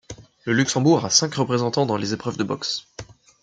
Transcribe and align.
Le 0.45 0.53
Luxembourg 0.53 1.05
a 1.05 1.11
cinq 1.11 1.35
représentants 1.35 1.85
dans 1.85 1.95
les 1.95 2.15
épreuves 2.15 2.37
de 2.37 2.43
boxe. 2.43 2.87